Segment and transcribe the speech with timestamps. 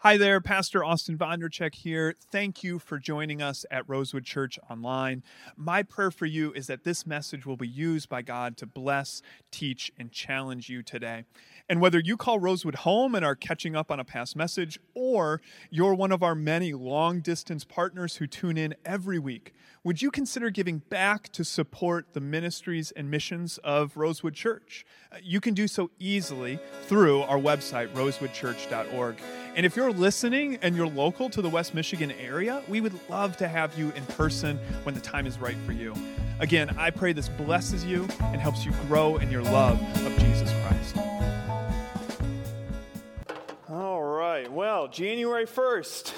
[0.00, 2.14] Hi there, Pastor Austin Vondercheck here.
[2.30, 5.22] Thank you for joining us at Rosewood Church Online.
[5.56, 9.22] My prayer for you is that this message will be used by God to bless,
[9.50, 11.24] teach, and challenge you today.
[11.68, 15.40] And whether you call Rosewood home and are catching up on a past message, or
[15.68, 19.52] you're one of our many long distance partners who tune in every week,
[19.82, 24.84] would you consider giving back to support the ministries and missions of Rosewood Church?
[25.12, 29.16] Uh, you can do so easily through our website, rosewoodchurch.org.
[29.56, 33.36] And if you're listening and you're local to the West Michigan area, we would love
[33.38, 35.94] to have you in person when the time is right for you.
[36.38, 40.52] Again, I pray this blesses you and helps you grow in your love of Jesus
[40.62, 40.75] Christ.
[44.36, 46.12] Right, well, January 1st,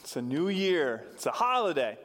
[0.00, 1.96] it's a new year, it's a holiday.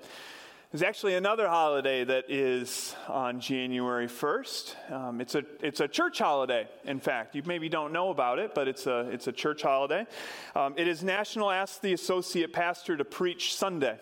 [0.72, 4.92] There's actually another holiday that is on January 1st.
[4.92, 7.34] Um, it's, a, it's a church holiday, in fact.
[7.34, 10.06] You maybe don't know about it, but it's a, it's a church holiday.
[10.56, 13.98] Um, it is National Ask the Associate Pastor to Preach Sunday.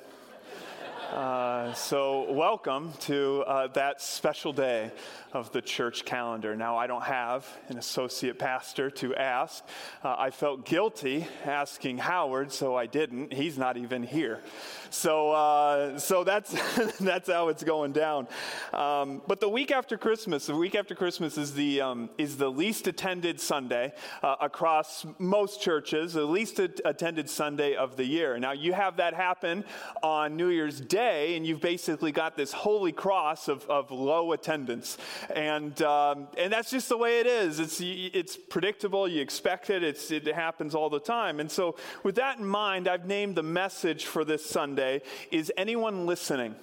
[1.11, 4.92] Uh, so, welcome to uh, that special day
[5.34, 6.56] of the church calendar.
[6.56, 9.64] Now, I don't have an associate pastor to ask.
[10.03, 13.34] Uh, I felt guilty asking Howard, so I didn't.
[13.34, 14.42] He's not even here.
[14.89, 16.53] So, uh, so that's,
[17.00, 18.28] that's how it's going down.
[18.73, 22.50] Um, but the week after Christmas, the week after Christmas is the, um, is the
[22.50, 28.40] least attended Sunday uh, across most churches, the least attended Sunday of the year.
[28.40, 29.66] Now, you have that happen
[30.02, 34.98] on New Year's Day, and you've basically got this holy cross of, of low attendance.
[35.34, 37.60] And, um, and that's just the way it is.
[37.60, 41.40] It's, it's predictable, you expect it, it's, it happens all the time.
[41.40, 46.06] And so, with that in mind, I've named the message for this Sunday is anyone
[46.06, 46.56] listening?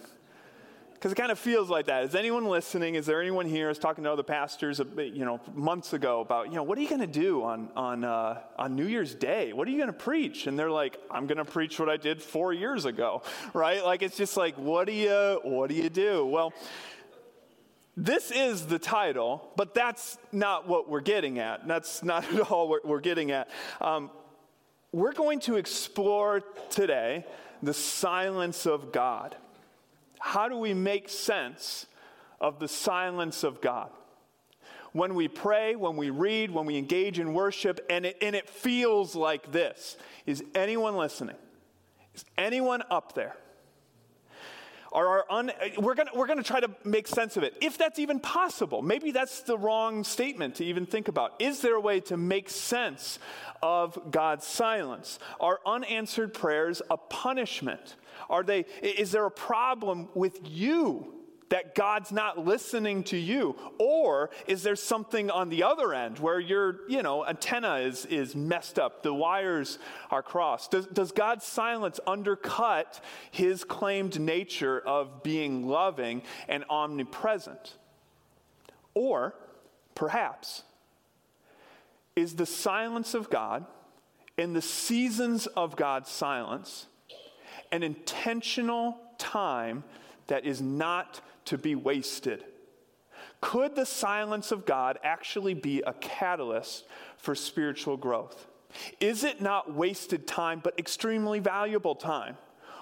[1.02, 2.04] Because it kind of feels like that.
[2.04, 2.94] Is anyone listening?
[2.94, 3.66] Is there anyone here?
[3.66, 6.80] I was talking to other pastors, you know, months ago about, you know, what are
[6.80, 9.52] you going to do on on uh, on New Year's Day?
[9.52, 10.46] What are you going to preach?
[10.46, 13.84] And they're like, I'm going to preach what I did four years ago, right?
[13.84, 16.24] Like it's just like, what do you what do you do?
[16.24, 16.52] Well.
[17.94, 21.68] This is the title, but that's not what we're getting at.
[21.68, 23.50] That's not at all what we're getting at.
[23.82, 24.10] Um,
[24.92, 27.26] we're going to explore today
[27.62, 29.36] the silence of God.
[30.22, 31.86] How do we make sense
[32.40, 33.90] of the silence of God?
[34.92, 38.48] When we pray, when we read, when we engage in worship, and it, and it
[38.48, 41.34] feels like this is anyone listening?
[42.14, 43.36] Is anyone up there?
[44.92, 48.20] Are un, we're going we're gonna try to make sense of it, if that's even
[48.20, 48.80] possible.
[48.80, 51.34] Maybe that's the wrong statement to even think about.
[51.40, 53.18] Is there a way to make sense
[53.60, 55.18] of God's silence?
[55.40, 57.96] Are unanswered prayers a punishment?
[58.28, 61.12] Are they, is there a problem with you
[61.52, 63.54] that God's not listening to you?
[63.78, 68.34] Or is there something on the other end where your, you know, antenna is, is
[68.34, 69.78] messed up, the wires
[70.10, 70.70] are crossed?
[70.70, 77.76] Does, does God's silence undercut his claimed nature of being loving and omnipresent?
[78.94, 79.34] Or
[79.94, 80.62] perhaps,
[82.16, 83.66] is the silence of God
[84.38, 86.86] in the seasons of God's silence
[87.72, 89.82] an intentional time
[90.28, 92.44] that is not to be wasted.
[93.40, 98.46] Could the silence of God actually be a catalyst for spiritual growth?
[99.00, 102.36] Is it not wasted time, but extremely valuable time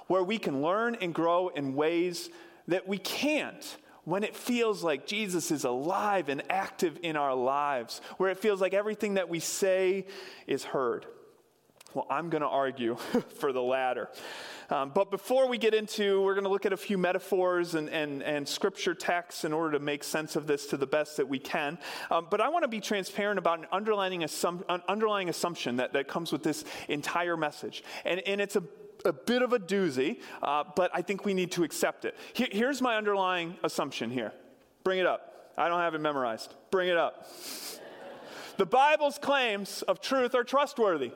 [0.07, 2.29] where we can learn and grow in ways
[2.69, 8.01] that we can't when it feels like Jesus is alive and active in our lives,
[8.17, 10.07] where it feels like everything that we say
[10.47, 11.07] is heard?
[11.95, 12.95] Well, I'm going to argue
[13.39, 14.09] for the latter.
[14.71, 17.89] Um, but before we get into, we're going to look at a few metaphors and,
[17.89, 21.29] and, and scripture texts in order to make sense of this to the best that
[21.29, 21.79] we can.
[22.11, 25.93] Um, but I want to be transparent about an underlying, assum- an underlying assumption that,
[25.95, 27.83] that comes with this entire message.
[28.05, 28.63] And, and it's a
[29.07, 32.15] a bit of a doozy, uh, but I think we need to accept it.
[32.35, 34.35] Here, here's my underlying assumption here.
[34.85, 35.53] Bring it up.
[35.57, 36.55] I don't have it memorized.
[36.71, 37.27] Bring it up.
[38.59, 41.13] the Bible's claims of truth are trustworthy.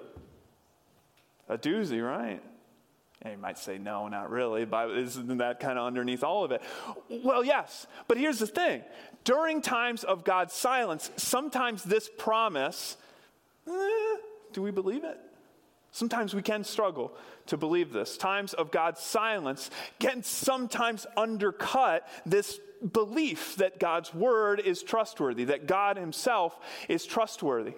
[1.49, 2.43] A doozy, right?
[3.23, 4.65] And you might say, no, not really.
[4.65, 6.63] But isn't that kind of underneath all of it?
[7.09, 7.87] Well, yes.
[8.07, 8.83] But here's the thing
[9.25, 12.97] during times of God's silence, sometimes this promise,
[13.67, 14.17] eh,
[14.53, 15.19] do we believe it?
[15.91, 17.13] Sometimes we can struggle
[17.47, 18.17] to believe this.
[18.17, 19.71] Times of God's silence
[20.01, 22.59] can sometimes undercut this
[22.93, 26.59] belief that God's word is trustworthy, that God himself
[26.89, 27.75] is trustworthy.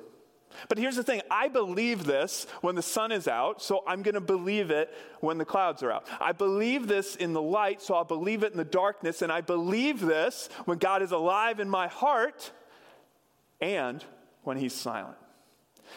[0.68, 4.14] But here's the thing I believe this when the sun is out, so I'm going
[4.14, 6.06] to believe it when the clouds are out.
[6.20, 9.22] I believe this in the light, so I'll believe it in the darkness.
[9.22, 12.50] And I believe this when God is alive in my heart
[13.60, 14.04] and
[14.42, 15.16] when He's silent.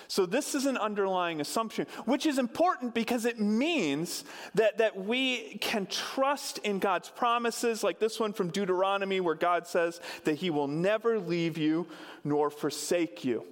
[0.08, 4.24] So, this is an underlying assumption, which is important because it means
[4.56, 9.68] that, that we can trust in God's promises, like this one from Deuteronomy, where God
[9.68, 11.88] says that He will never leave you
[12.24, 13.46] nor forsake you.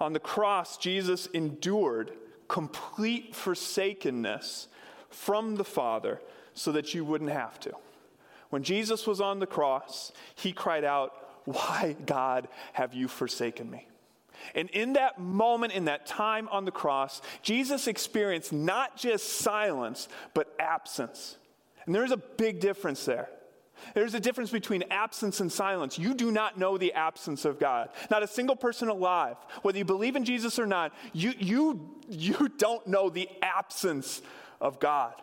[0.00, 2.12] On the cross, Jesus endured
[2.48, 4.68] complete forsakenness
[5.10, 6.20] from the Father
[6.54, 7.72] so that you wouldn't have to.
[8.50, 11.14] When Jesus was on the cross, He cried out,
[11.44, 13.86] Why, God, have you forsaken me?
[14.54, 20.08] And in that moment, in that time on the cross, Jesus experienced not just silence,
[20.34, 21.36] but absence.
[21.86, 23.28] And there's a big difference there.
[23.94, 25.98] There's a difference between absence and silence.
[25.98, 27.90] You do not know the absence of God.
[28.10, 32.48] Not a single person alive, whether you believe in Jesus or not, you, you, you
[32.58, 34.22] don't know the absence
[34.60, 35.14] of God.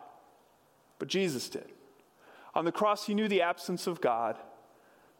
[0.98, 1.66] But Jesus did.
[2.54, 4.36] On the cross, he knew the absence of God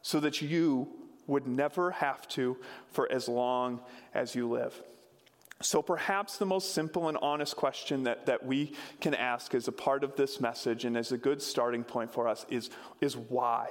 [0.03, 0.89] so that you
[1.27, 2.57] would never have to
[2.89, 3.81] for as long
[4.15, 4.75] as you live.
[5.63, 9.73] So, perhaps the most simple and honest question that, that we can ask as a
[9.73, 12.71] part of this message and as a good starting point for us is,
[13.03, 13.69] is why?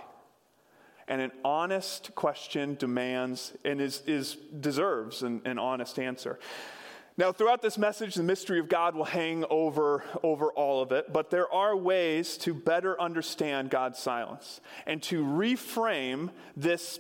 [1.08, 6.38] And an honest question demands and is, is, deserves an, an honest answer.
[7.18, 11.12] Now, throughout this message, the mystery of God will hang over, over all of it,
[11.12, 17.00] but there are ways to better understand God's silence and to reframe this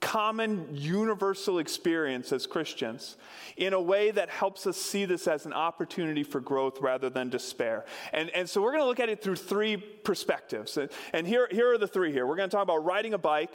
[0.00, 3.16] common universal experience as Christians
[3.56, 7.28] in a way that helps us see this as an opportunity for growth rather than
[7.28, 7.84] despair.
[8.12, 10.78] And, and so we're going to look at it through three perspectives.
[11.12, 12.26] And here, here are the three here.
[12.26, 13.52] We're going to talk about riding a bike,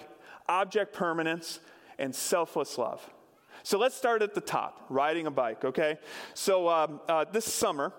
[0.48, 1.60] object permanence,
[1.98, 3.08] and selfless love.
[3.64, 5.98] So let's start at the top riding a bike, okay?
[6.36, 7.92] So um, uh, this summer,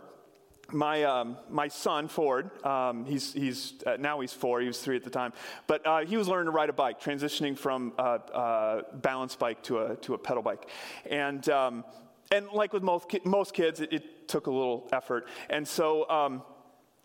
[0.72, 4.96] my, um, my son, Ford, um, he's, he's, uh, now he's four, he was three
[4.96, 5.32] at the time,
[5.66, 9.62] but uh, he was learning to ride a bike, transitioning from a, a balance bike
[9.64, 10.68] to a, to a pedal bike.
[11.08, 11.84] And, um,
[12.32, 15.28] and like with most, most kids, it, it, took a little effort.
[15.48, 16.42] And so um,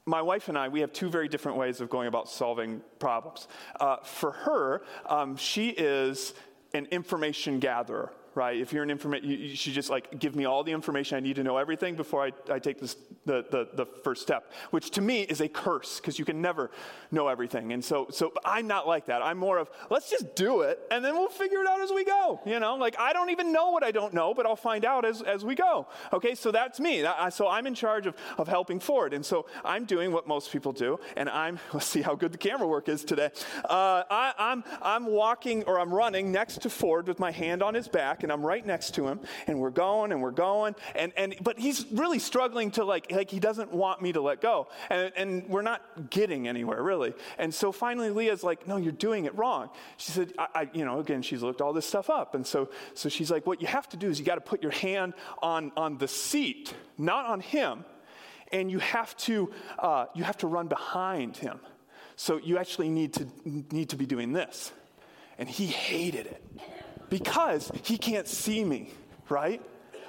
[0.07, 3.47] my wife and I, we have two very different ways of going about solving problems.
[3.79, 6.33] Uh, for her, um, she is
[6.73, 8.57] an information gatherer right?
[8.57, 11.19] If you're an information, you, you, should just like give me all the information I
[11.19, 12.95] need to know everything before I, I take this,
[13.25, 16.71] the, the, the first step, which to me is a curse because you can never
[17.11, 17.73] know everything.
[17.73, 19.21] And so, so I'm not like that.
[19.21, 22.03] I'm more of let's just do it and then we'll figure it out as we
[22.03, 22.39] go.
[22.45, 25.05] You know, like I don't even know what I don't know, but I'll find out
[25.05, 25.87] as, as we go.
[26.13, 27.05] Okay, so that's me.
[27.31, 29.13] So I'm in charge of, of helping Ford.
[29.13, 30.99] And so I'm doing what most people do.
[31.17, 33.31] And I'm, let's see how good the camera work is today.
[33.65, 37.73] Uh, I, I'm, I'm walking or I'm running next to Ford with my hand on
[37.73, 41.13] his back and I'm right next to him, and we're going and we're going, and,
[41.17, 44.67] and but he's really struggling to like like he doesn't want me to let go,
[44.89, 47.13] and, and we're not getting anywhere really.
[47.37, 50.85] And so finally, Leah's like, "No, you're doing it wrong." She said, I, I you
[50.85, 53.67] know, again, she's looked all this stuff up, and so so she's like, "What you
[53.67, 57.25] have to do is you got to put your hand on on the seat, not
[57.25, 57.85] on him."
[58.51, 61.59] and you have to uh, you have to run behind him
[62.15, 64.71] so you actually need to need to be doing this
[65.37, 66.43] and he hated it
[67.11, 68.89] because he can't see me,
[69.29, 69.61] right?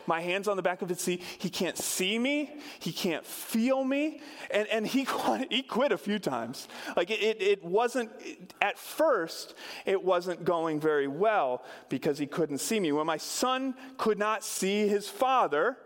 [0.06, 1.20] My hand's on the back of his seat.
[1.38, 2.54] He can't see me.
[2.78, 4.20] He can't feel me.
[4.52, 5.06] And, and he,
[5.50, 6.68] he quit a few times.
[6.96, 8.10] Like it, it, it wasn't,
[8.60, 9.54] at first,
[9.84, 12.92] it wasn't going very well because he couldn't see me.
[12.92, 15.76] When my son could not see his father,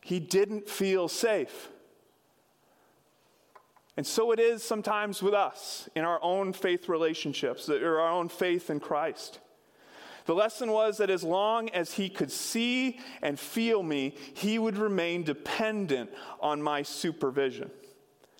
[0.00, 1.70] he didn't feel safe.
[3.96, 8.28] And so it is sometimes with us in our own faith relationships, or our own
[8.28, 9.40] faith in Christ.
[10.24, 14.76] The lesson was that as long as he could see and feel me, he would
[14.76, 16.10] remain dependent
[16.40, 17.70] on my supervision.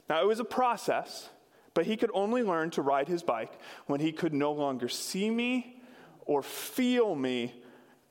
[0.08, 1.28] Now, it was a process,
[1.74, 3.52] but he could only learn to ride his bike
[3.86, 5.80] when he could no longer see me
[6.24, 7.54] or feel me,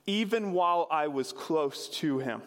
[0.06, 2.42] even while I was close to him.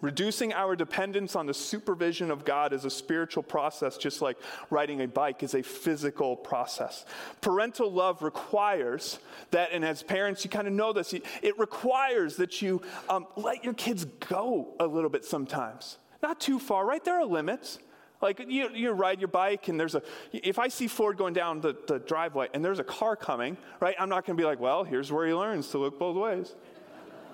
[0.00, 4.36] Reducing our dependence on the supervision of God is a spiritual process, just like
[4.68, 7.06] riding a bike is a physical process.
[7.40, 9.18] Parental love requires
[9.50, 13.64] that, and as parents, you kind of know this, it requires that you um, let
[13.64, 15.98] your kids go a little bit sometimes.
[16.22, 17.02] Not too far, right?
[17.02, 17.78] There are limits.
[18.20, 21.60] Like you, you ride your bike and there's a, if I see Ford going down
[21.60, 24.60] the, the driveway and there's a car coming, right, I'm not going to be like,
[24.60, 26.54] well, here's where he learns to look both ways.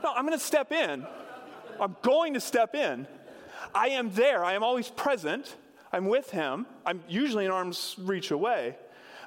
[0.03, 1.07] No, I'm going to step in
[1.81, 3.07] I'm going to step in.
[3.75, 4.45] I am there.
[4.45, 5.57] I am always present.
[5.93, 6.67] I'm with him.
[6.87, 8.77] I'm usually an arm's reach away.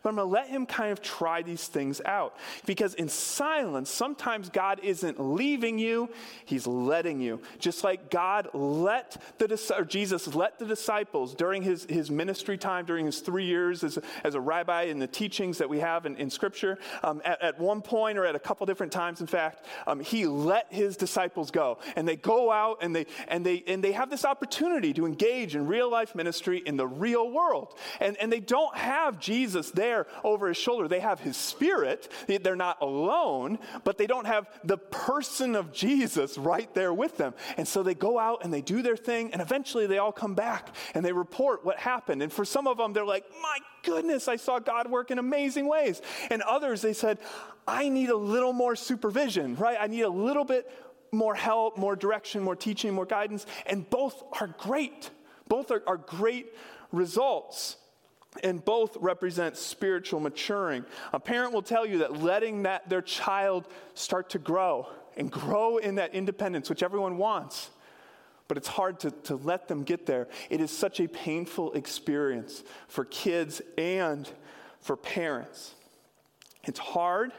[0.03, 2.35] But I'm going to let him kind of try these things out.
[2.65, 6.09] Because in silence, sometimes God isn't leaving you,
[6.45, 7.39] he's letting you.
[7.57, 12.85] Just like God let the, or Jesus let the disciples during his, his ministry time,
[12.85, 16.17] during his three years as, as a rabbi in the teachings that we have in,
[16.17, 19.65] in Scripture, um, at, at, one point or at a couple different times, in fact,
[19.87, 21.77] um, he let his disciples go.
[21.95, 25.55] And they go out and they, and, they, and they have this opportunity to engage
[25.55, 27.73] in real life ministry in the real world.
[28.01, 29.92] And, and they don't have Jesus there
[30.23, 30.87] over his shoulder.
[30.87, 32.11] They have his spirit.
[32.27, 37.33] They're not alone, but they don't have the person of Jesus right there with them.
[37.57, 40.35] And so they go out and they do their thing, and eventually they all come
[40.35, 42.21] back and they report what happened.
[42.21, 45.67] And for some of them, they're like, my goodness, I saw God work in amazing
[45.67, 46.01] ways.
[46.29, 47.19] And others, they said,
[47.67, 49.77] I need a little more supervision, right?
[49.79, 50.69] I need a little bit
[51.11, 53.45] more help, more direction, more teaching, more guidance.
[53.65, 55.11] And both are great.
[55.47, 56.47] Both are, are great
[56.91, 57.77] results.
[58.41, 60.85] And both represent spiritual maturing.
[61.13, 64.87] A parent will tell you that letting that their child start to grow
[65.17, 67.69] and grow in that independence, which everyone wants,
[68.47, 70.27] but it's hard to, to let them get there.
[70.49, 74.29] It is such a painful experience for kids and
[74.79, 75.75] for parents.
[76.63, 77.31] It's hard,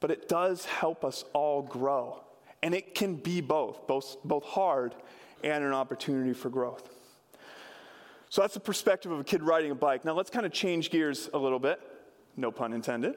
[0.00, 2.20] but it does help us all grow.
[2.62, 4.94] And it can be both, both, both hard
[5.44, 6.88] and an opportunity for growth.
[8.30, 10.04] So that's the perspective of a kid riding a bike.
[10.04, 11.80] Now let's kind of change gears a little bit.
[12.36, 13.16] No pun intended.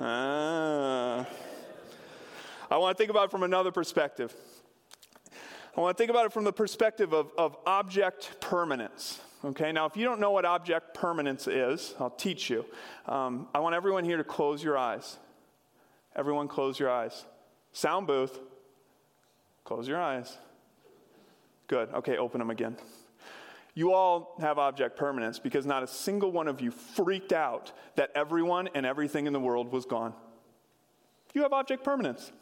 [0.00, 1.26] Ah.
[2.70, 4.34] I want to think about it from another perspective.
[5.76, 9.20] I want to think about it from the perspective of, of object permanence.
[9.44, 12.64] Okay, now if you don't know what object permanence is, I'll teach you.
[13.06, 15.16] Um, I want everyone here to close your eyes.
[16.16, 17.24] Everyone, close your eyes.
[17.72, 18.38] Sound booth,
[19.62, 20.36] close your eyes.
[21.68, 21.90] Good.
[21.94, 22.76] Okay, open them again.
[23.74, 28.10] You all have object permanence because not a single one of you freaked out that
[28.14, 30.14] everyone and everything in the world was gone.
[31.34, 32.32] You have object permanence.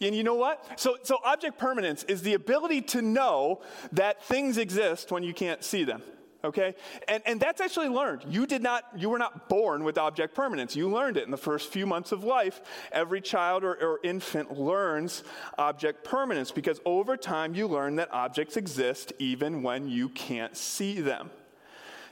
[0.00, 0.80] And you know what?
[0.80, 3.60] So, so object permanence is the ability to know
[3.92, 6.02] that things exist when you can't see them
[6.44, 6.74] okay?
[7.08, 8.24] And, and that's actually learned.
[8.28, 10.76] You did not you were not born with object permanence.
[10.76, 12.60] You learned it in the first few months of life.
[12.92, 15.24] Every child or, or infant learns
[15.58, 21.00] object permanence because over time you learn that objects exist even when you can't see
[21.00, 21.30] them.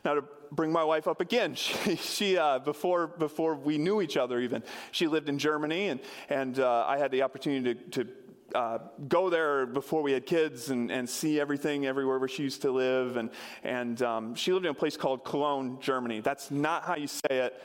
[0.05, 4.17] Now to bring my wife up again she, she uh, before before we knew each
[4.17, 4.63] other even
[4.93, 8.11] she lived in germany and and uh, i had the opportunity to, to
[8.55, 12.63] uh, go there before we had kids and, and see everything everywhere where she used
[12.63, 13.17] to live.
[13.17, 13.31] And,
[13.63, 16.21] and um, she lived in a place called Cologne, Germany.
[16.21, 17.61] That's not how you say it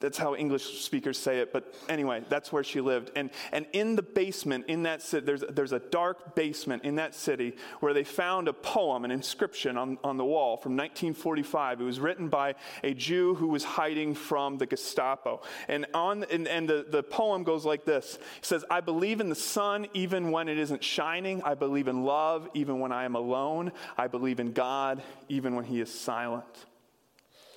[0.00, 3.10] that's how English speakers say it, but anyway, that's where she lived.
[3.14, 7.14] And, and in the basement, in that city, there's, there's a dark basement in that
[7.14, 11.82] city where they found a poem, an inscription on, on the wall from 1945.
[11.82, 15.42] It was written by a Jew who was hiding from the Gestapo.
[15.68, 19.28] And, on, and, and the, the poem goes like this He says, I believe in
[19.28, 21.42] the sun even when it isn't shining.
[21.42, 23.70] I believe in love even when I am alone.
[23.98, 26.46] I believe in God even when he is silent.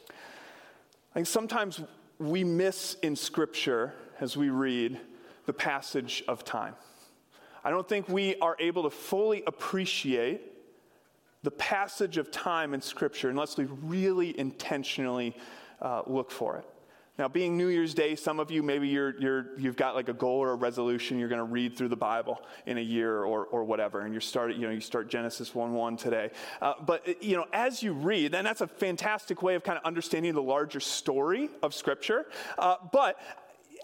[0.10, 1.80] I think sometimes
[2.24, 5.00] we miss in Scripture as we read
[5.46, 6.76] the passage of time.
[7.64, 10.42] I don't think we are able to fully appreciate
[11.44, 15.36] the passage of time in Scripture unless we really intentionally
[15.82, 16.66] uh, look for it.
[17.20, 20.14] Now, being New Year's Day, some of you, maybe you're, you're, you've got like a
[20.14, 21.20] goal or a resolution.
[21.20, 24.20] You're going to read through the Bible in a year or, or whatever, and you
[24.20, 26.32] start, you know, you start Genesis 1 1 today.
[26.60, 29.86] Uh, but, you know, as you read, and that's a fantastic way of kind of
[29.86, 32.26] understanding the larger story of Scripture.
[32.58, 33.20] Uh, but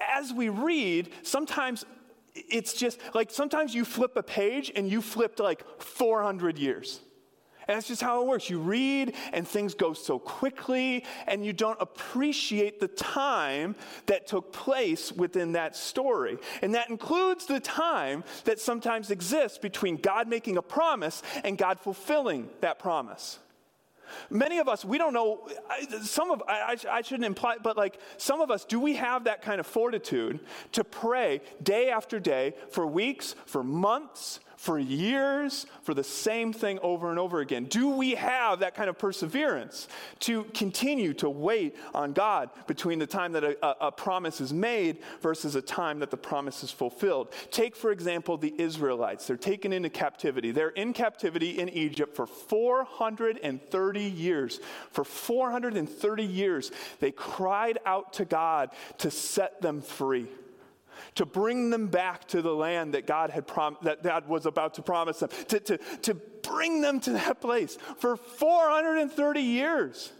[0.02, 1.86] as we read, sometimes
[2.34, 7.02] it's just like sometimes you flip a page and you flipped like 400 years.
[7.70, 8.50] And that's just how it works.
[8.50, 13.76] You read, and things go so quickly, and you don't appreciate the time
[14.08, 16.40] that took place within that story.
[16.64, 21.80] And that includes the time that sometimes exists between God making a promise and God
[21.80, 23.38] fulfilling that promise.
[24.32, 25.48] Many of us, we don't know,
[26.02, 29.44] some of, I, I, shouldn't imply, but like some of us, do we have that
[29.44, 30.40] kind of fortitude
[30.72, 36.80] to pray day after day for weeks, for months, for years for the same thing
[36.82, 37.64] over and over again?
[37.64, 39.88] Do we have that kind of perseverance
[40.20, 44.98] to continue to wait on God between the time that a, a, promise is made
[45.22, 47.34] versus a time that the promise is fulfilled?
[47.52, 49.28] Take, for example, the Israelites.
[49.28, 50.52] They're taken into captivity.
[50.52, 54.60] They're in captivity in Egypt for 430 years.
[54.92, 60.28] For 430 years, they cried out to God to set them free
[61.16, 64.76] to bring them back to the land that God had prom- that God was about
[64.76, 70.12] to promise them, to, to, to bring them to that place for 430 years.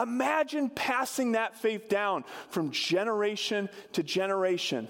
[0.00, 4.88] Imagine passing that faith down from generation to generation.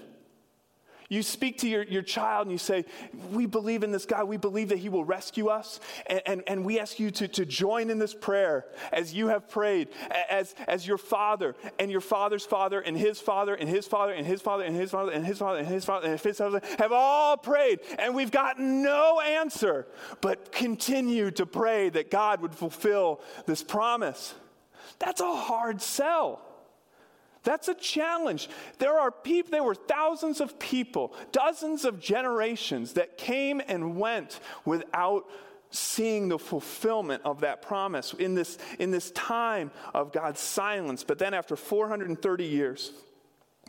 [1.11, 2.85] You speak to your, your child and you say,
[3.33, 4.29] We believe in this God.
[4.29, 5.81] We believe that He will rescue us.
[6.07, 9.49] And, and, and we ask you to, to join in this prayer as you have
[9.49, 9.89] prayed,
[10.29, 14.25] as, as your father and your father's father and his father and his father and
[14.25, 16.93] his father and his father and his father and his father and his father have
[16.93, 17.81] all prayed.
[17.99, 19.87] And we've gotten no answer,
[20.21, 24.33] but continue to pray that God would fulfill this promise.
[24.97, 26.50] That's a hard sell.
[27.43, 28.49] That's a challenge.
[28.77, 34.39] There are people, there were thousands of people, dozens of generations that came and went
[34.63, 35.25] without
[35.71, 41.03] seeing the fulfillment of that promise in this, in this time of God's silence.
[41.03, 42.91] But then after 430 years,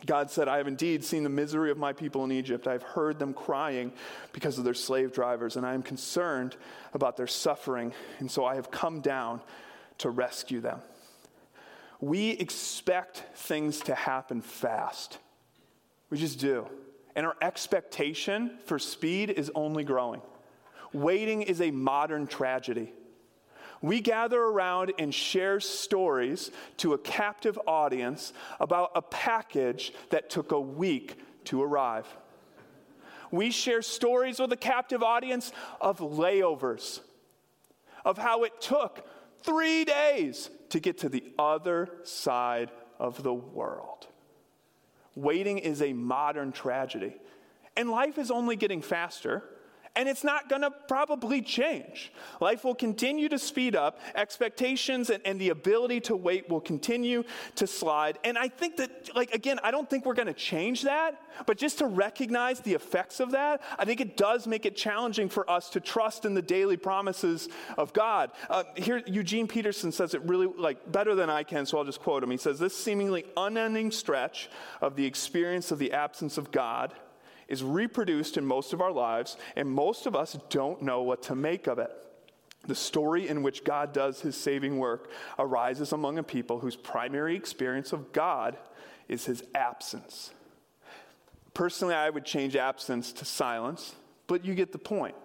[0.05, 2.67] God said, I have indeed seen the misery of my people in Egypt.
[2.67, 3.93] I've heard them crying
[4.33, 6.57] because of their slave drivers, and I am concerned
[6.93, 7.93] about their suffering.
[8.19, 9.41] And so I have come down
[9.99, 10.81] to rescue them
[12.03, 15.19] we expect things to happen fast.
[16.09, 16.67] We just do.
[17.15, 20.21] And our expectation for speed is only growing.
[20.91, 22.91] Waiting is a modern tragedy.
[23.81, 30.51] We gather around and share stories to a captive audience about a package that took
[30.51, 32.05] a week to arrive.
[33.31, 36.99] We share stories with a captive audience of layovers,
[38.03, 39.07] of how it took
[39.43, 44.07] three days to get to the other side of the world.
[45.13, 47.13] Waiting is a modern tragedy.
[47.77, 49.43] And life is only getting faster
[49.95, 52.11] and it's not going to probably change.
[52.41, 57.23] Life will continue to speed up, expectations and, and, the ability to wait will continue
[57.55, 58.17] to slide.
[58.23, 61.57] And I think that, like, again, I don't think we're going to change that, but
[61.57, 65.49] just to recognize the effects of that, I think it does make it challenging for
[65.49, 68.31] us to trust in the daily promises of God.
[68.49, 71.99] Uh, here, Eugene Peterson says it really, like, better than I can, so I'll just
[71.99, 72.31] quote him.
[72.31, 74.49] He says, This seemingly unending stretch
[74.81, 76.93] of the experience of the absence of God
[77.47, 81.35] is reproduced in most of our lives, and most of us don't know what to
[81.35, 81.91] make of it.
[82.65, 87.35] The story in which God does his saving work arises among a people whose primary
[87.35, 88.57] experience of God
[89.09, 90.31] is his absence.
[91.53, 93.95] Personally, I would change absence to silence,
[94.27, 95.15] but you get the point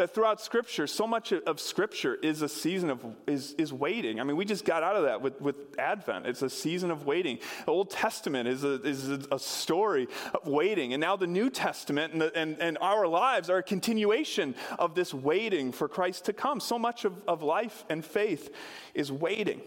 [0.00, 4.18] that throughout Scripture, so much of Scripture is a season of is, is waiting.
[4.18, 6.26] I mean, we just got out of that with, with Advent.
[6.26, 7.38] It's a season of waiting.
[7.66, 10.94] The Old Testament is a, is a story of waiting.
[10.94, 14.94] And now the New Testament and, the, and, and our lives are a continuation of
[14.94, 16.60] this waiting for Christ to come.
[16.60, 18.54] So much of, of life and faith
[18.94, 19.60] is waiting.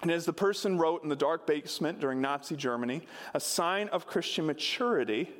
[0.00, 4.08] And as the person wrote in the dark basement during Nazi Germany, a sign of
[4.08, 5.30] Christian maturity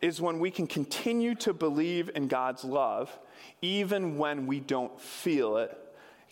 [0.00, 3.14] is when we can continue to believe in God's love
[3.62, 5.76] even when we don't feel it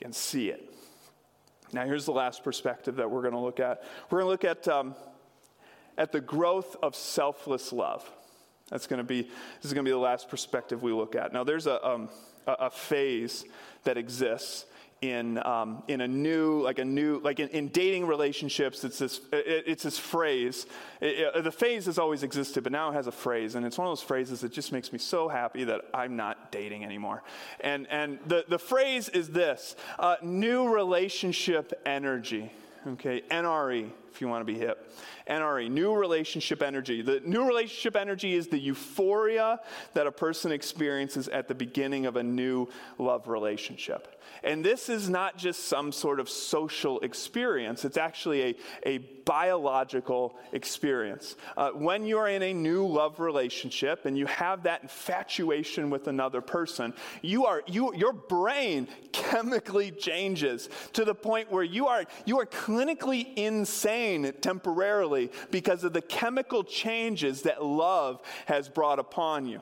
[0.02, 0.72] and see it.
[1.72, 3.82] Now, here's the last perspective that we're going to look at.
[4.10, 4.94] We're going to look at, um,
[5.98, 8.10] at the growth of selfless love.
[8.70, 11.32] That's going to be, this is going to be the last perspective we look at.
[11.32, 12.08] Now, there's a, um,
[12.46, 13.44] a, a phase
[13.84, 14.66] that exists
[15.00, 19.20] in, um, in a new, like a new, like in, in dating relationships, it's this,
[19.32, 20.66] it, it's this phrase.
[21.00, 23.78] It, it, the phase has always existed, but now it has a phrase, and it's
[23.78, 27.22] one of those phrases that just makes me so happy that I'm not dating anymore.
[27.60, 32.50] And, and the, the phrase is this uh, new relationship energy.
[32.86, 34.92] Okay, NRE, if you want to be hip.
[35.30, 37.02] NRE, new relationship energy.
[37.02, 39.60] The new relationship energy is the euphoria
[39.94, 42.66] that a person experiences at the beginning of a new
[42.98, 44.20] love relationship.
[44.42, 48.54] And this is not just some sort of social experience, it's actually a,
[48.84, 51.36] a biological experience.
[51.56, 56.40] Uh, when you're in a new love relationship and you have that infatuation with another
[56.40, 62.40] person, you are, you, your brain chemically changes to the point where you are, you
[62.40, 64.07] are clinically insane
[64.40, 69.60] temporarily because of the chemical changes that love has brought upon you.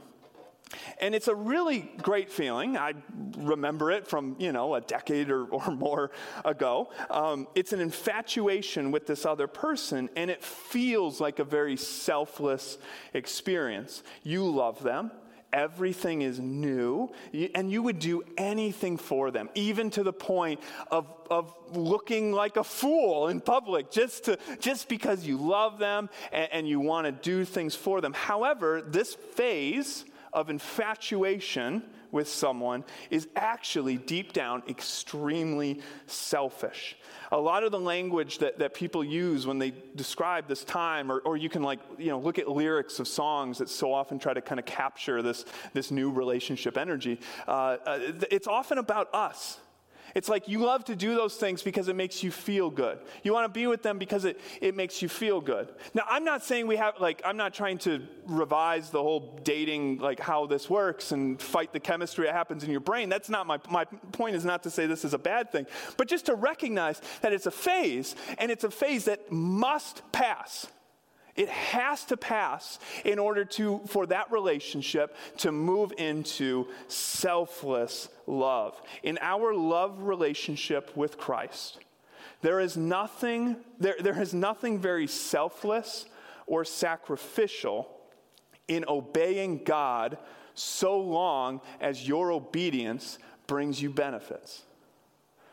[1.01, 2.77] And it's a really great feeling.
[2.77, 2.95] I
[3.39, 6.11] remember it from, you know, a decade or, or more
[6.45, 6.91] ago.
[7.09, 12.79] Um, it's an infatuation with this other person, and it feels like a very selfless
[13.15, 14.03] experience.
[14.25, 15.13] You love them,
[15.57, 17.11] everything is new,
[17.55, 22.57] and you would do anything for them, even to the point of, of looking like
[22.57, 27.07] a fool in public, just, to, just because you love them and, and you want
[27.07, 28.13] to do things for them.
[28.13, 30.05] However, this phase,
[30.37, 36.97] of infatuation with someone is actually deep down extremely selfish.
[37.33, 41.19] A lot of the language that, that people use when they describe this time, or,
[41.21, 44.33] or you can like, you know, look at lyrics of songs that so often try
[44.33, 47.99] to kind of capture this, this new relationship energy, uh, uh,
[48.31, 49.59] it's often about us.
[50.17, 53.01] It's like you love to do those things because it makes you feel good.
[53.23, 55.75] You want to be with them because it, it makes you feel good.
[55.93, 59.99] Now, I'm not saying we have, like, I'm not trying to revise the whole dating,
[59.99, 63.11] like, how this works and fight the chemistry that happens in your brain.
[63.11, 65.67] That's not my, my point, is not to say this is a bad thing,
[65.99, 70.67] but just to recognize that it's a phase, and it's a phase that must pass.
[71.37, 78.81] It has to pass in order to, for that relationship to move into selfless love.
[79.03, 81.79] In our love relationship with Christ,
[82.41, 86.07] there is nothing, there, there is nothing very selfless
[86.47, 87.91] or sacrificial
[88.69, 90.19] in obeying God
[90.55, 94.63] so long as your obedience brings you benefits.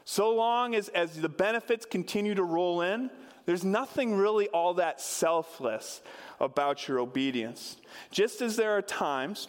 [0.05, 3.09] So long as, as the benefits continue to roll in,
[3.45, 6.01] there's nothing really all that selfless
[6.39, 7.77] about your obedience.
[8.12, 9.47] Just as there are times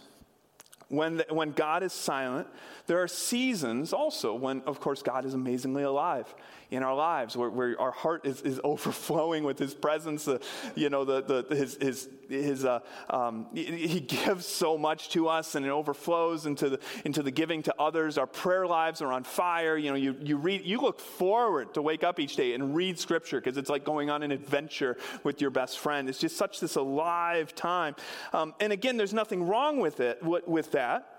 [0.89, 2.47] when, the, when God is silent,
[2.87, 6.33] there are seasons also when, of course, God is amazingly alive
[6.75, 10.27] in our lives, where, where our heart is, is overflowing with His presence.
[10.29, 10.39] Uh,
[10.75, 15.55] you know, the, the, his, his, his, uh, um, He gives so much to us
[15.55, 18.19] and it overflows into the, into the giving to others.
[18.19, 19.77] Our prayer lives are on fire.
[19.77, 22.99] You know, you, you, read, you look forward to wake up each day and read
[22.99, 26.09] Scripture because it's like going on an adventure with your best friend.
[26.09, 27.95] It's just such this alive time.
[28.33, 31.11] Um, and again, there's nothing wrong with it, with that.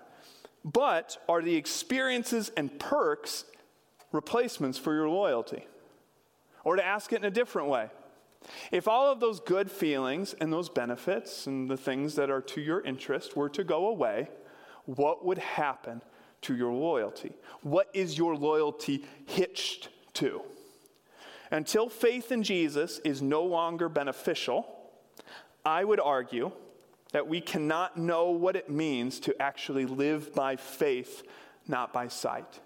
[0.65, 3.45] But are the experiences and perks
[4.15, 5.67] replacements for your loyalty.
[6.63, 7.89] Or to ask it in a different way
[8.71, 12.61] if all of those good feelings and those benefits and the things that are to
[12.61, 14.29] your interest were to go away,
[14.85, 16.01] what would happen
[16.41, 17.33] to your loyalty?
[17.61, 20.41] What is your loyalty hitched to?
[21.51, 24.67] Until faith in Jesus is no longer beneficial,
[25.63, 26.51] I would argue
[27.11, 31.23] that we cannot know what it means to actually live by faith,
[31.67, 32.59] not by sight,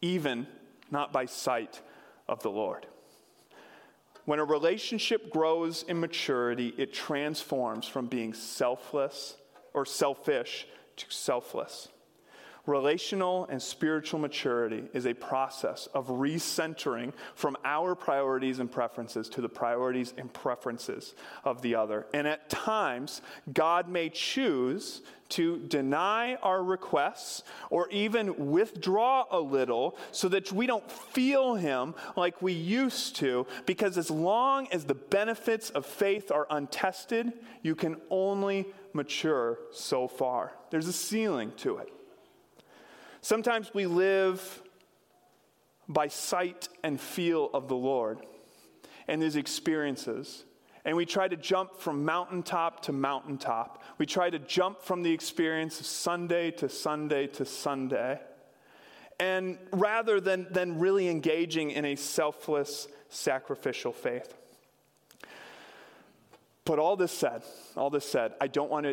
[0.00, 0.46] even
[0.90, 1.80] not by sight
[2.28, 2.86] of the Lord.
[4.24, 9.36] When a relationship grows in maturity, it transforms from being selfless
[9.74, 11.88] or selfish to selfless.
[12.70, 19.40] Relational and spiritual maturity is a process of recentering from our priorities and preferences to
[19.40, 22.06] the priorities and preferences of the other.
[22.14, 29.98] And at times, God may choose to deny our requests or even withdraw a little
[30.12, 34.94] so that we don't feel Him like we used to, because as long as the
[34.94, 40.52] benefits of faith are untested, you can only mature so far.
[40.70, 41.92] There's a ceiling to it.
[43.22, 44.62] Sometimes we live
[45.88, 48.20] by sight and feel of the Lord
[49.08, 50.44] and His experiences.
[50.84, 53.82] And we try to jump from mountaintop to mountaintop.
[53.98, 58.20] We try to jump from the experience of Sunday to Sunday to Sunday.
[59.18, 64.34] And rather than, than really engaging in a selfless, sacrificial faith.
[66.64, 67.42] But all this said,
[67.76, 68.92] all this said, I don't want to,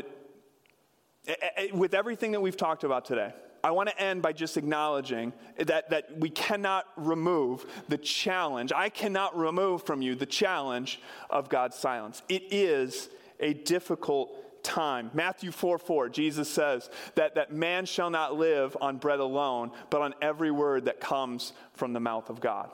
[1.28, 3.32] eh, eh, eh, with everything that we've talked about today,
[3.68, 8.72] I want to end by just acknowledging that, that we cannot remove the challenge.
[8.72, 12.22] I cannot remove from you the challenge of God's silence.
[12.30, 13.10] It is
[13.42, 15.12] a difficult time.
[15.14, 20.00] Matthew 4 4, Jesus says that, that man shall not live on bread alone, but
[20.00, 22.70] on every word that comes from the mouth of God.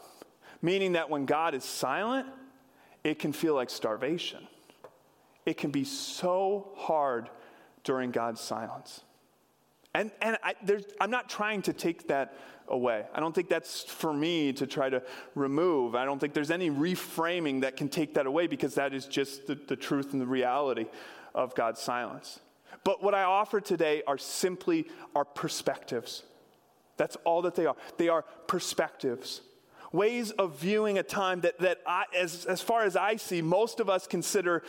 [0.62, 2.28] Meaning that when God is silent,
[3.04, 4.48] it can feel like starvation.
[5.44, 7.32] It can be so hard
[7.84, 9.02] during God's silence.
[9.96, 10.56] And, and I,
[11.00, 12.36] I'm not trying to take that
[12.68, 13.06] away.
[13.14, 15.04] I don't think that's for me to try to
[15.36, 15.96] remove.
[15.96, 19.48] I don't think there's any reframing that can take that away because that is just
[19.48, 20.88] the, the truth and the reality
[21.36, 22.40] of God's silence.
[22.84, 26.24] But what I offer today are simply our perspectives.
[26.98, 27.76] That's all that they are.
[27.98, 29.42] They are perspectives.
[29.92, 33.80] Ways of viewing a time that, that I, as, as far as I see, most
[33.80, 34.64] of us consider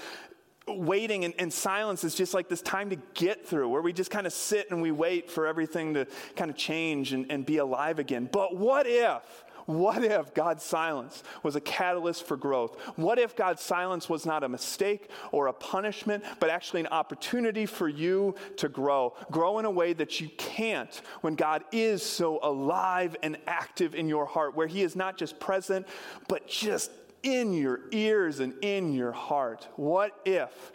[0.66, 4.10] waiting and, and, silence is just like this time to get through where we just
[4.10, 7.58] kind of sit and we wait for everything to kind of change and, and be
[7.58, 8.28] alive again.
[8.32, 9.44] But what if?
[9.66, 12.78] What if God's silence was a catalyst for growth?
[12.96, 17.64] What if God's silence was not a mistake or a punishment, but actually an opportunity
[17.64, 19.14] for you to grow?
[19.30, 24.08] Grow in a way that you can't when God is so alive and active in
[24.08, 25.86] your heart, where He is not just present,
[26.28, 26.90] but just
[27.24, 29.66] in your ears and in your heart.
[29.76, 30.72] What if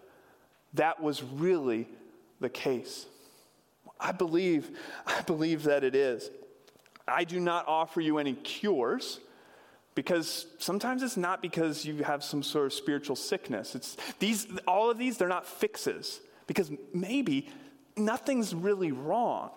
[0.74, 1.88] that was really
[2.40, 3.06] the case?
[4.00, 6.30] I believe, I believe that it is.
[7.08, 9.20] I do not offer you any cures
[9.96, 13.76] because sometimes it's not because you have some sort of spiritual sickness.
[13.76, 17.50] It's these all of these they're not fixes because maybe
[17.98, 19.52] nothing's really wrong.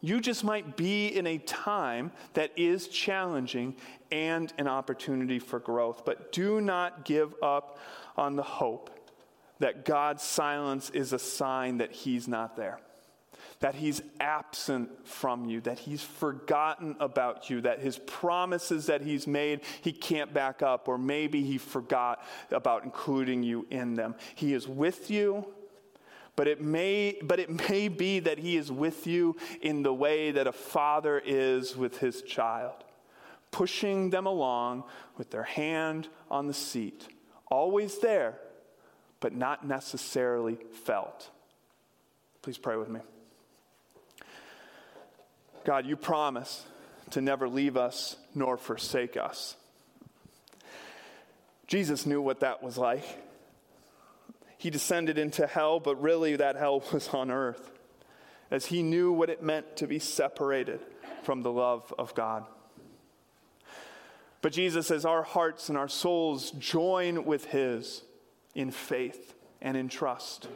[0.00, 3.76] You just might be in a time that is challenging
[4.12, 6.04] and an opportunity for growth.
[6.04, 7.78] But do not give up
[8.16, 8.90] on the hope
[9.58, 12.78] that God's silence is a sign that He's not there,
[13.58, 19.26] that He's absent from you, that He's forgotten about you, that His promises that He's
[19.26, 24.14] made, He can't back up, or maybe He forgot about including you in them.
[24.36, 25.44] He is with you
[26.38, 30.30] but it may but it may be that he is with you in the way
[30.30, 32.84] that a father is with his child
[33.50, 34.84] pushing them along
[35.16, 37.08] with their hand on the seat
[37.50, 38.38] always there
[39.18, 41.28] but not necessarily felt.
[42.40, 43.00] Please pray with me.
[45.64, 46.64] God you promise
[47.10, 49.56] to never leave us nor forsake us.
[51.66, 53.02] Jesus knew what that was like
[54.58, 57.70] he descended into hell, but really that hell was on earth,
[58.50, 60.80] as he knew what it meant to be separated
[61.22, 62.44] from the love of God.
[64.42, 68.02] But Jesus, as our hearts and our souls join with his
[68.54, 70.48] in faith and in trust,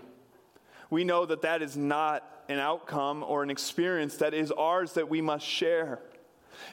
[0.91, 5.09] we know that that is not an outcome or an experience that is ours that
[5.09, 6.01] we must share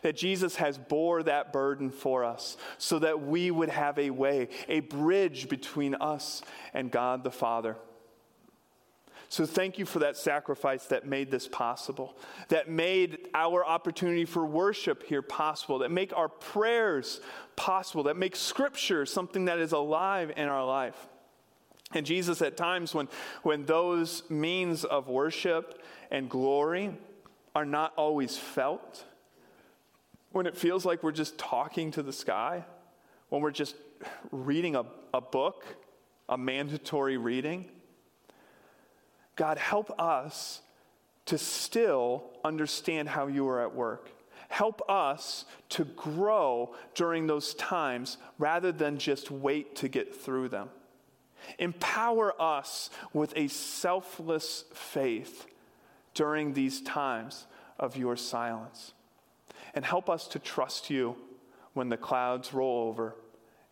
[0.01, 4.49] that Jesus has bore that burden for us so that we would have a way,
[4.67, 6.41] a bridge between us
[6.73, 7.75] and God the Father.
[9.31, 14.43] So thank you for that sacrifice that made this possible, that made our opportunity for
[14.43, 17.21] worship here possible, that make our prayers
[17.55, 21.07] possible, that make scripture something that is alive in our life.
[21.93, 23.07] And Jesus, at times when,
[23.43, 26.91] when those means of worship and glory
[27.53, 29.05] are not always felt,
[30.31, 32.63] when it feels like we're just talking to the sky,
[33.29, 33.75] when we're just
[34.31, 35.65] reading a, a book,
[36.27, 37.65] a mandatory reading.
[39.35, 40.61] God, help us
[41.25, 44.09] to still understand how you are at work.
[44.49, 50.69] Help us to grow during those times rather than just wait to get through them.
[51.57, 55.45] Empower us with a selfless faith
[56.13, 57.45] during these times
[57.79, 58.93] of your silence
[59.73, 61.15] and help us to trust you
[61.73, 63.15] when the clouds roll over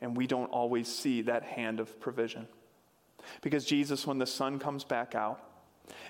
[0.01, 2.47] and we don't always see that hand of provision.
[3.41, 5.43] Because, Jesus, when the sun comes back out,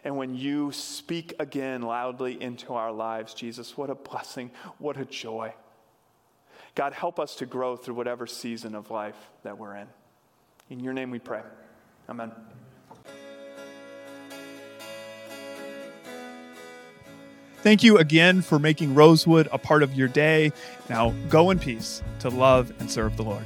[0.03, 5.05] and when you speak again loudly into our lives, Jesus, what a blessing, what a
[5.05, 5.53] joy.
[6.75, 9.87] God, help us to grow through whatever season of life that we're in.
[10.69, 11.41] In your name we pray.
[12.09, 12.31] Amen.
[17.67, 20.53] Thank you again for making Rosewood a part of your day.
[20.89, 23.43] Now go in peace to love and serve the Lord.